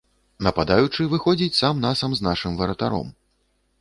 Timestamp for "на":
1.85-1.91